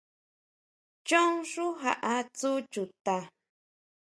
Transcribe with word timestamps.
Chon 1.07 1.31
xú 1.51 1.65
jaʼa 1.81 2.13
tsú 2.37 2.51
chuta. 2.71 3.15